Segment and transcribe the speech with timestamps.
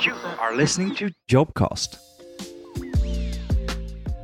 [0.00, 1.98] You are listening to Jobcast.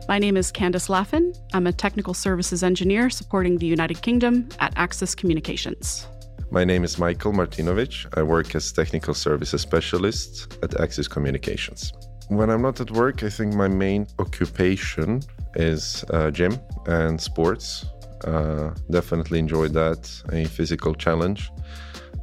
[0.08, 1.36] My name is Candace Laffin.
[1.52, 6.07] I'm a technical services engineer supporting the United Kingdom at Axis Communications.
[6.52, 8.07] My name is Michael Martinovic.
[8.16, 11.93] I work as technical services specialist at Axis Communications.
[12.29, 15.22] When I'm not at work, I think my main occupation
[15.56, 16.56] is uh, gym
[16.86, 17.84] and sports.
[18.25, 21.50] Uh, definitely enjoy that, a physical challenge,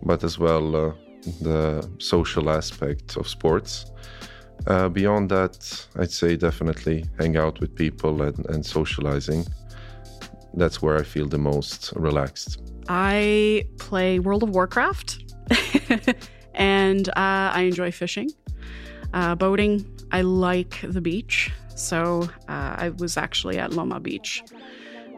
[0.03, 0.93] but as well uh,
[1.41, 3.85] the social aspect of sports.
[4.67, 9.45] Uh, beyond that, I'd say definitely hang out with people and, and socializing.
[10.53, 12.61] That's where I feel the most relaxed.
[12.87, 15.23] I play World of Warcraft
[16.55, 18.29] and uh, I enjoy fishing,
[19.13, 19.85] uh, boating.
[20.11, 21.51] I like the beach.
[21.75, 24.43] So uh, I was actually at Lomma Beach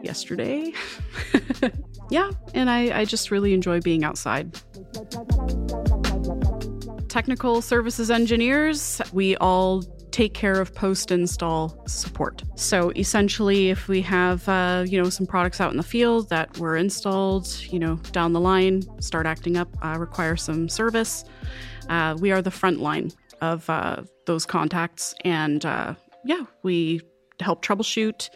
[0.02, 0.72] yesterday.
[2.10, 4.58] yeah, and I, I just really enjoy being outside
[7.14, 12.42] technical services engineers, we all take care of post install support.
[12.56, 16.58] So essentially, if we have uh, you know some products out in the field that
[16.58, 21.24] were installed, you know down the line, start acting up, uh, require some service,
[21.88, 25.94] uh, we are the front line of uh, those contacts, and uh,
[26.24, 27.00] yeah, we
[27.38, 28.28] help troubleshoot,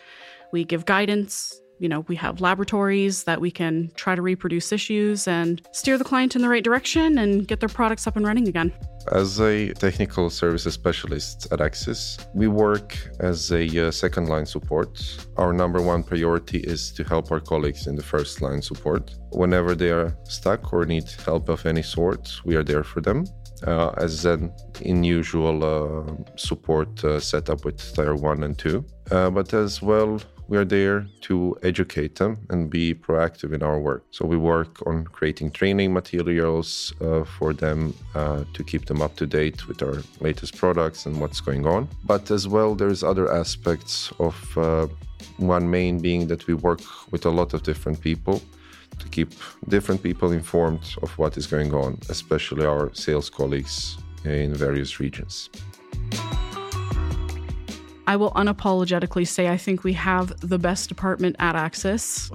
[0.53, 5.29] we give guidance, you know, we have laboratories that we can try to reproduce issues
[5.29, 8.49] and steer the client in the right direction and get their products up and running
[8.49, 8.73] again.
[9.13, 15.01] As a technical services specialist at Axis, we work as a uh, second line support.
[15.37, 19.15] Our number one priority is to help our colleagues in the first line support.
[19.31, 23.25] Whenever they are stuck or need help of any sort, we are there for them.
[23.67, 24.53] Uh, as an
[24.85, 28.85] unusual uh, support uh, setup with tier 1 and 2.
[29.11, 33.81] Uh, but as well, we are there to educate them and be proactive in our
[33.81, 34.05] work.
[34.13, 39.17] So we work on creating training materials uh, for them uh, to keep them up
[39.17, 41.89] to date with our latest products and what's going on.
[42.05, 44.37] But as well, there's other aspects of
[45.37, 46.81] one main being that we work
[47.11, 48.41] with a lot of different people
[48.99, 49.33] to keep
[49.69, 55.51] different people informed of what is going on, especially our sales colleagues in various regions.
[58.07, 62.31] I will unapologetically say I think we have the best department at Axis.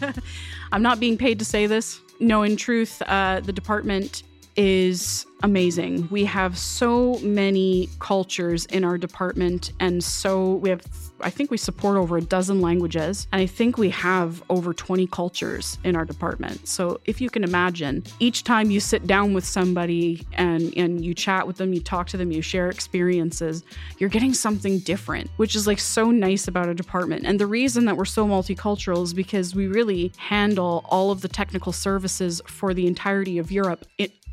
[0.72, 2.00] I'm not being paid to say this.
[2.20, 4.22] No, in truth, uh, the department
[4.58, 6.08] is amazing.
[6.10, 10.82] We have so many cultures in our department, and so we have,
[11.20, 15.06] I think we support over a dozen languages, and I think we have over 20
[15.06, 16.66] cultures in our department.
[16.66, 21.14] So if you can imagine, each time you sit down with somebody and, and you
[21.14, 23.62] chat with them, you talk to them, you share experiences,
[23.98, 27.24] you're getting something different, which is like so nice about a department.
[27.26, 31.28] And the reason that we're so multicultural is because we really handle all of the
[31.28, 33.86] technical services for the entirety of Europe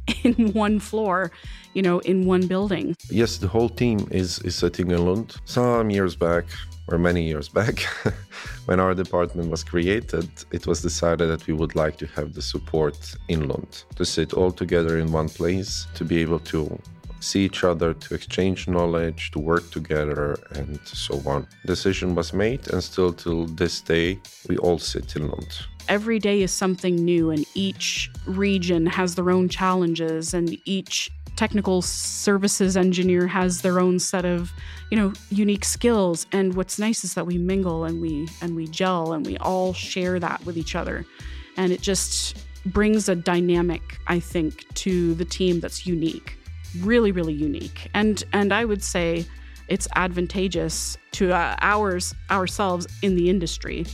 [0.23, 1.31] in one floor,
[1.73, 2.95] you know, in one building.
[3.09, 5.35] Yes, the whole team is, is sitting in Lund.
[5.45, 6.45] Some years back,
[6.87, 7.79] or many years back,
[8.65, 12.41] when our department was created, it was decided that we would like to have the
[12.41, 16.79] support in Lund, to sit all together in one place, to be able to
[17.19, 21.47] see each other, to exchange knowledge, to work together, and so on.
[21.65, 26.41] Decision was made, and still till this day, we all sit in Lund every day
[26.41, 33.27] is something new, and each region has their own challenges, and each technical services engineer
[33.27, 34.53] has their own set of
[34.89, 36.25] you know unique skills.
[36.31, 39.73] And what's nice is that we mingle and we and we gel and we all
[39.73, 41.05] share that with each other.
[41.57, 46.35] And it just brings a dynamic i think to the team that's unique
[46.81, 47.89] really really unique.
[47.93, 49.25] And and i would say
[49.67, 53.85] it's advantageous to uh, ours ourselves in the industry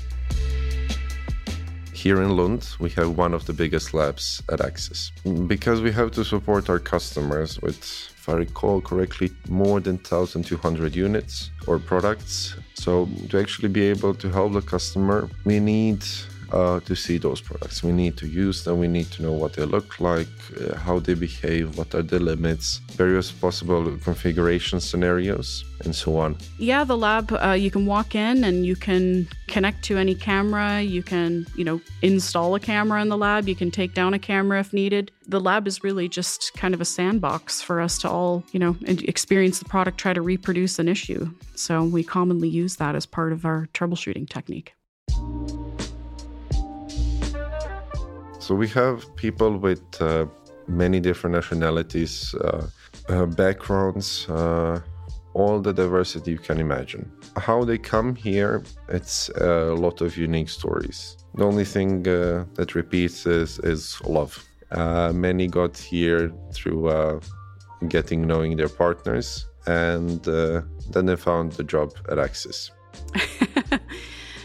[2.01, 5.11] here in Lund, we have one of the biggest labs at Axis.
[5.45, 7.77] Because we have to support our customers with,
[8.17, 12.55] if I recall correctly, more than 1,200 units or products.
[12.73, 16.03] So, to actually be able to help the customer, we need
[16.51, 17.83] uh, to see those products.
[17.83, 18.79] We need to use them.
[18.79, 20.27] We need to know what they look like,
[20.59, 26.37] uh, how they behave, what are the limits, various possible configuration scenarios, and so on.
[26.57, 30.81] Yeah, the lab, uh, you can walk in and you can connect to any camera.
[30.81, 33.47] You can, you know, install a camera in the lab.
[33.47, 35.11] You can take down a camera if needed.
[35.27, 38.75] The lab is really just kind of a sandbox for us to all, you know,
[38.85, 41.31] experience the product, try to reproduce an issue.
[41.55, 44.73] So we commonly use that as part of our troubleshooting technique.
[48.51, 50.25] So we have people with uh,
[50.67, 52.67] many different nationalities, uh,
[53.07, 54.81] uh, backgrounds, uh,
[55.33, 57.09] all the diversity you can imagine.
[57.37, 61.15] How they come here, it's a lot of unique stories.
[61.35, 64.45] The only thing uh, that repeats is, is love.
[65.15, 67.21] Many got here through
[67.87, 72.71] getting knowing their partners, and then they found the job at Axis.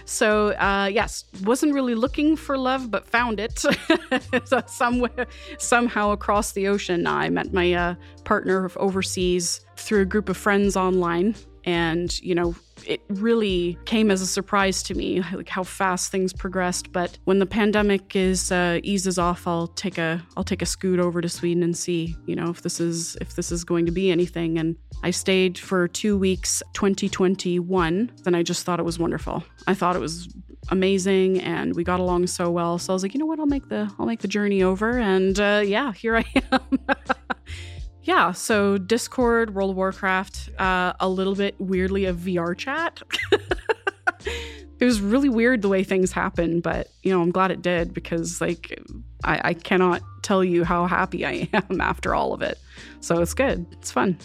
[0.07, 3.59] so uh, yes, wasn't really looking for love, but found it
[4.45, 5.27] so somewhere,
[5.59, 7.07] somehow across the ocean.
[7.07, 7.95] I met my uh,
[8.25, 11.35] partner overseas through a group of friends online,
[11.67, 12.55] and you know
[12.87, 16.93] it really came as a surprise to me, like how fast things progressed.
[16.93, 21.01] But when the pandemic is uh, eases off, I'll take a I'll take a scoot
[21.01, 23.93] over to Sweden and see, you know, if this is if this is going to
[23.93, 24.59] be anything.
[24.59, 28.13] And I stayed for two weeks, 2021.
[28.23, 29.45] Then I just thought it was wonderful.
[29.67, 30.29] I thought it was
[30.71, 32.79] amazing, and we got along so well.
[32.79, 34.99] So I was like, you know what, I'll make the I'll make the journey over.
[34.99, 36.61] And uh, yeah, here I am.
[38.07, 43.03] yeah, so Discord, World of Warcraft, uh, a little bit weirdly a VR chat.
[44.79, 47.93] it was really weird the way things happened, but you know, I'm glad it did
[47.93, 48.81] because like
[49.25, 52.59] I, I cannot tell you how happy I am after all of it.
[53.01, 53.67] So it's good.
[53.73, 54.17] It's fun.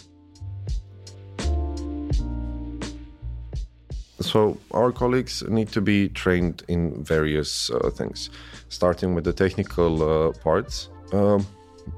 [4.20, 8.30] So our colleagues need to be trained in various uh, things,
[8.68, 10.88] starting with the technical uh, parts.
[11.12, 11.44] Um,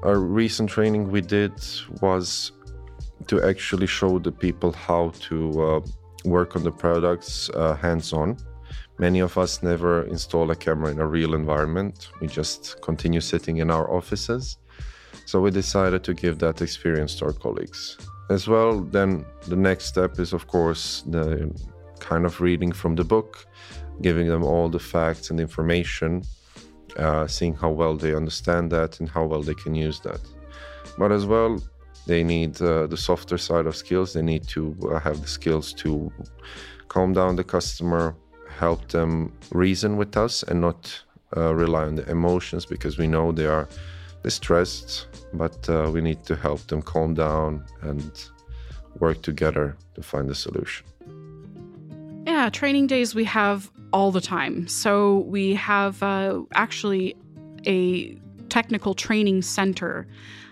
[0.03, 1.53] a recent training we did
[2.01, 2.51] was
[3.27, 5.81] to actually show the people how to uh,
[6.25, 8.37] work on the products uh, hands on.
[8.97, 12.09] Many of us never install a camera in a real environment.
[12.21, 14.57] We just continue sitting in our offices.
[15.25, 17.97] So we decided to give that experience to our colleagues.
[18.29, 21.51] As well, then the next step is, of course, the
[21.99, 23.45] kind of reading from the book,
[24.01, 26.23] giving them all the facts and information
[26.97, 30.21] uh, seeing how well they understand that and how well they can use that.
[30.97, 31.61] But as well,
[32.07, 34.13] they need uh, the softer side of skills.
[34.13, 36.11] They need to uh, have the skills to
[36.87, 38.15] calm down the customer,
[38.49, 41.01] help them reason with us, and not
[41.35, 43.67] uh, rely on the emotions because we know they are
[44.23, 45.07] distressed.
[45.33, 48.11] But uh, we need to help them calm down and
[48.99, 50.85] work together to find a solution.
[52.25, 54.67] Yeah, training days we have all the time.
[54.67, 57.15] So we have uh, actually
[57.65, 58.13] a
[58.49, 60.05] technical training center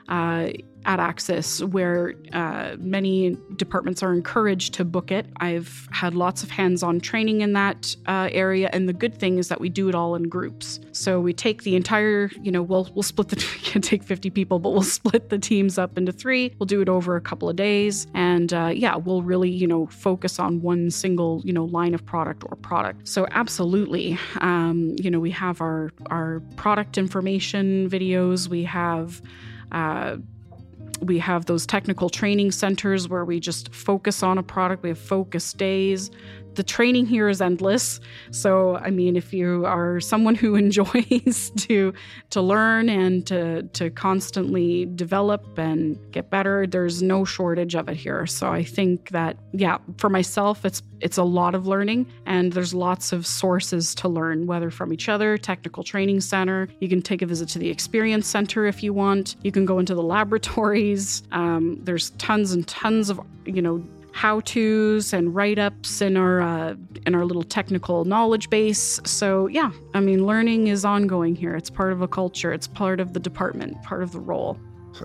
[0.07, 0.51] uh,
[0.85, 5.25] at Axis, where uh, many departments are encouraged to book it.
[5.37, 9.37] I've had lots of hands on training in that uh, area, and the good thing
[9.37, 10.79] is that we do it all in groups.
[10.91, 14.29] So we take the entire, you know, we'll, we'll split the, we can't take 50
[14.29, 16.53] people, but we'll split the teams up into three.
[16.59, 18.07] We'll do it over a couple of days.
[18.13, 22.05] And uh, yeah, we'll really, you know, focus on one single, you know, line of
[22.05, 23.07] product or product.
[23.07, 29.21] So absolutely, um, you know, we have our, our product information videos, we have,
[29.71, 30.17] uh,
[31.01, 34.83] we have those technical training centers where we just focus on a product.
[34.83, 36.11] We have focus days
[36.55, 37.99] the training here is endless.
[38.31, 41.93] So, I mean, if you are someone who enjoys to
[42.29, 47.97] to learn and to to constantly develop and get better, there's no shortage of it
[47.97, 48.25] here.
[48.25, 52.73] So, I think that yeah, for myself, it's it's a lot of learning, and there's
[52.73, 56.69] lots of sources to learn, whether from each other, technical training center.
[56.79, 59.35] You can take a visit to the experience center if you want.
[59.43, 61.23] You can go into the laboratories.
[61.31, 66.39] Um, there's tons and tons of you know how tos and write ups in our
[66.39, 66.75] uh,
[67.05, 68.99] in our little technical knowledge base.
[69.05, 71.55] So yeah, I mean, learning is ongoing here.
[71.55, 72.53] It's part of a culture.
[72.53, 74.57] It's part of the department, part of the role.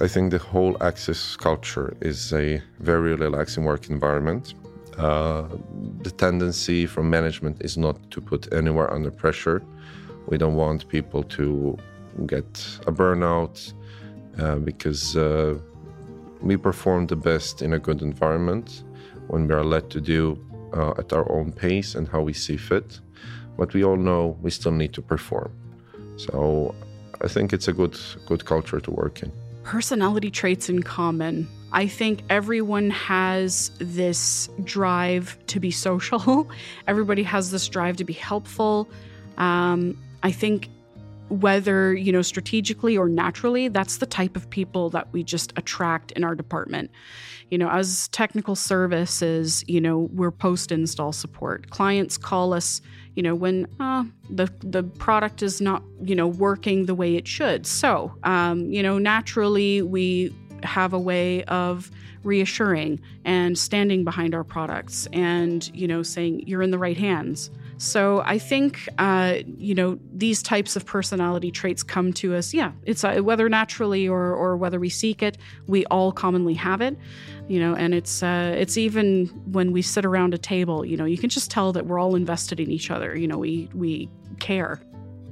[0.03, 4.55] I think the whole Axis culture is a very relaxing work environment.
[4.99, 5.45] Uh,
[6.03, 9.63] the tendency from management is not to put anywhere under pressure.
[10.27, 11.79] We don't want people to
[12.27, 12.51] get
[12.87, 13.73] a burnout
[14.39, 15.59] uh, because uh,
[16.43, 18.85] we perform the best in a good environment
[19.29, 20.39] when we are led to do
[20.73, 23.01] uh, at our own pace and how we see fit.
[23.57, 25.53] But we all know we still need to perform.
[26.17, 26.75] So
[27.21, 29.33] I think it's a good good culture to work in.
[29.63, 31.49] Personality traits in common.
[31.73, 36.51] I think everyone has this drive to be social.
[36.87, 38.89] Everybody has this drive to be helpful.
[39.37, 40.71] Um, I think
[41.29, 46.13] whether you know strategically or naturally that's the type of people that we just attract
[46.13, 46.91] in our department.
[47.51, 51.71] You know as technical services you know we're post install support.
[51.71, 52.81] Clients call us
[53.15, 57.27] you know when uh, the the product is not you know working the way it
[57.27, 57.67] should.
[57.67, 61.91] So um, you know naturally we have a way of
[62.25, 67.51] reassuring and standing behind our products and you know saying you're in the right hands
[67.79, 72.53] so I think, uh, you know, these types of personality traits come to us.
[72.53, 76.81] Yeah, it's uh, whether naturally or, or whether we seek it, we all commonly have
[76.81, 76.99] it.
[77.47, 81.05] You know, and it's uh, it's even when we sit around a table, you know,
[81.07, 83.17] you can just tell that we're all invested in each other.
[83.17, 84.81] You know, we we care.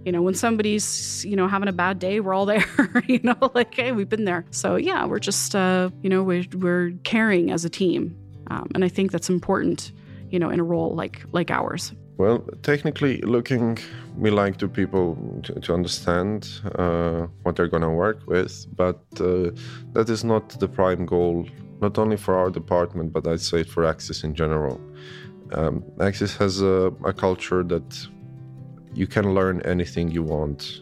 [0.07, 2.65] you know, when somebody's, you know, having a bad day, we're all there,
[3.09, 4.45] you know, like, hey, we've been there.
[4.53, 8.17] So yeah, we're just, uh, you know, we're, we're caring as a team.
[8.49, 9.91] Um, and I think that's important,
[10.31, 11.93] you know, in a role like, like ours.
[12.19, 13.79] Well, technically looking,
[14.17, 19.01] we like to people to, to understand uh, what they're going to work with, but
[19.21, 19.51] uh,
[19.93, 21.47] that is not the prime goal,
[21.83, 24.81] not only for our department, but I'd say for Axis in general.
[25.53, 28.09] Um, Axis has a, a culture that
[28.95, 30.81] you can learn anything you want.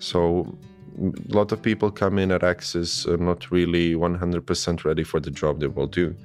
[0.00, 0.58] So
[1.00, 5.60] a lot of people come in at Axis not really 100% ready for the job
[5.60, 6.16] they will do,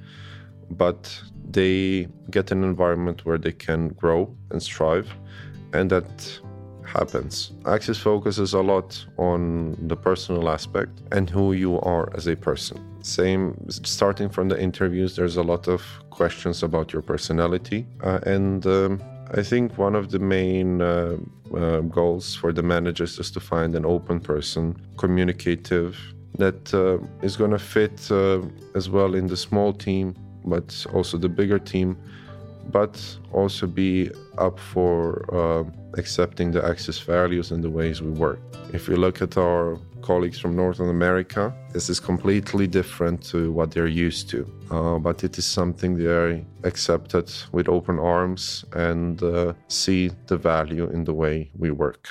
[0.70, 5.12] but they get an environment where they can grow and strive,
[5.72, 6.40] and that
[6.84, 7.52] happens.
[7.66, 12.78] Axis focuses a lot on the personal aspect and who you are as a person.
[13.02, 18.66] Same, starting from the interviews, there's a lot of questions about your personality, uh, and
[18.66, 21.16] um, I think one of the main uh,
[21.54, 25.98] uh, goals for the managers is to find an open person, communicative,
[26.38, 28.40] that uh, is going to fit uh,
[28.74, 31.96] as well in the small team, but also the bigger team,
[32.70, 35.64] but also be up for uh,
[35.98, 38.40] accepting the Axis values and the ways we work.
[38.72, 43.70] If you look at our colleagues from Northern America, this is completely different to what
[43.70, 44.40] they're used to.
[44.70, 50.90] Uh, but it is something they're accepted with open arms and uh, see the value
[50.90, 52.08] in the way we work.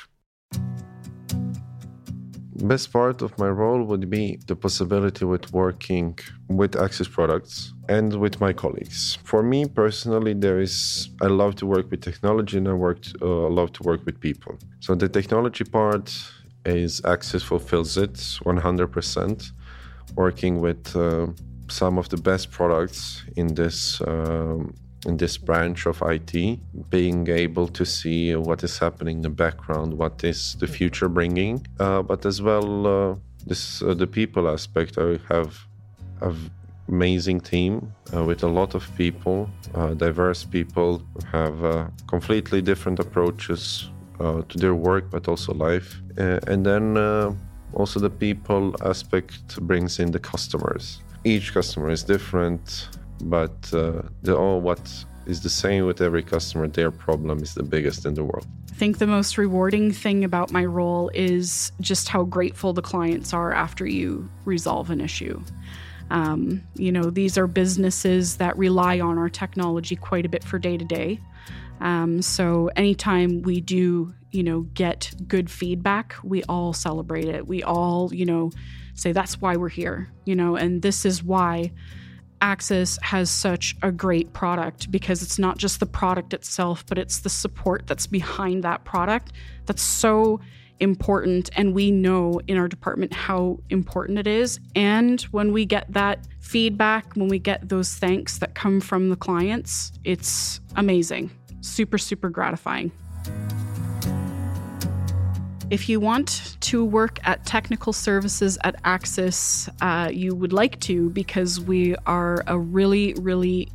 [2.63, 6.17] Best part of my role would be the possibility with working
[6.47, 9.17] with Axis products and with my colleagues.
[9.25, 13.49] For me personally, there is I love to work with technology and I worked uh,
[13.49, 14.57] love to work with people.
[14.79, 16.07] So the technology part
[16.65, 19.51] is Axis fulfills it 100%.
[20.15, 21.27] Working with uh,
[21.67, 24.73] some of the best products in this um,
[25.05, 29.93] in this branch of IT, being able to see what is happening in the background,
[29.97, 34.97] what is the future bringing, uh, but as well uh, this uh, the people aspect.
[34.97, 35.57] I have
[36.21, 36.51] an
[36.87, 42.99] amazing team uh, with a lot of people, uh, diverse people, have uh, completely different
[42.99, 43.89] approaches
[44.49, 46.97] to their work, but also life, and then.
[47.75, 51.01] also, the people aspect brings in the customers.
[51.23, 52.87] Each customer is different
[53.21, 56.67] but uh, the, oh, what is the same with every customer.
[56.67, 58.45] Their problem is the biggest in the world.
[58.71, 63.33] I think the most rewarding thing about my role is just how grateful the clients
[63.33, 65.41] are after you resolve an issue.
[66.09, 70.59] Um, you know, these are businesses that rely on our technology quite a bit for
[70.59, 71.19] day to day.
[72.21, 77.47] So anytime we do, you know, get good feedback, we all celebrate it.
[77.47, 78.51] We all, you know,
[78.93, 81.71] say that's why we're here, you know, and this is why
[82.43, 87.19] Axis has such a great product because it's not just the product itself, but it's
[87.19, 89.31] the support that's behind that product
[89.65, 90.41] that's so
[90.81, 91.49] important.
[91.55, 94.59] And we know in our department how important it is.
[94.75, 99.15] And when we get that feedback, when we get those thanks that come from the
[99.15, 101.31] clients, it's amazing.
[101.61, 102.91] Super, super gratifying.
[105.73, 111.09] If you want to work at technical services at Axis, uh, you would like to
[111.09, 113.71] because we are a really, really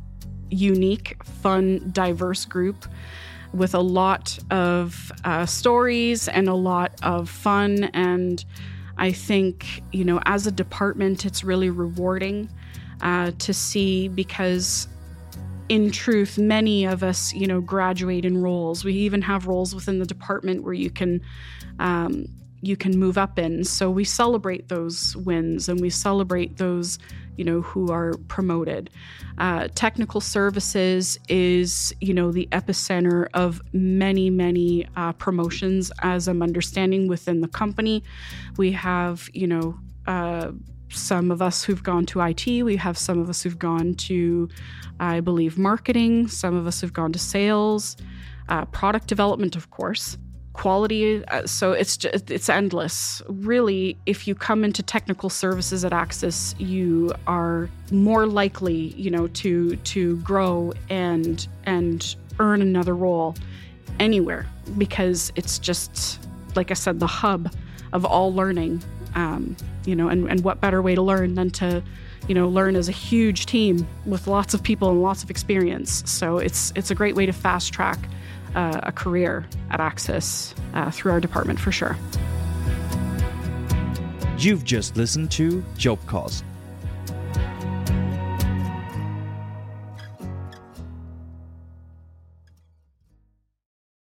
[0.49, 2.85] unique, fun, diverse group
[3.51, 7.83] with a lot of uh, stories and a lot of fun.
[7.93, 8.45] And
[8.97, 12.49] I think, you know, as a department, it's really rewarding
[13.01, 14.87] uh, to see because
[15.67, 18.85] in truth, many of us, you know, graduate in roles.
[18.85, 21.19] We even have roles within the department where you can
[21.79, 22.25] um,
[22.61, 23.63] you can move up in.
[23.63, 26.99] So we celebrate those wins and we celebrate those,
[27.37, 28.89] you know, who are promoted.
[29.37, 36.41] Uh, technical services is, you know, the epicenter of many, many uh, promotions, as I'm
[36.41, 38.03] understanding within the company.
[38.57, 40.51] We have, you know, uh,
[40.91, 44.49] some of us who've gone to IT, we have some of us who've gone to,
[44.99, 47.95] I believe, marketing, some of us have gone to sales,
[48.49, 50.17] uh, product development, of course
[50.59, 53.21] quality uh, so it's just, it's endless.
[53.27, 59.27] Really if you come into technical services at axis you are more likely you know
[59.27, 63.35] to to grow and and earn another role
[63.99, 64.45] anywhere
[64.77, 66.19] because it's just
[66.55, 67.51] like i said the hub
[67.93, 68.81] of all learning
[69.15, 71.81] um, you know and, and what better way to learn than to
[72.27, 76.03] you know learn as a huge team with lots of people and lots of experience.
[76.05, 77.99] So it's it's a great way to fast track
[78.55, 81.97] uh, a career at Axis uh, through our department for sure.
[84.37, 86.43] You've just listened to Job Jobcast